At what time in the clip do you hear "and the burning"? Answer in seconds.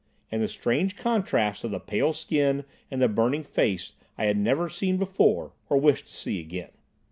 2.89-3.43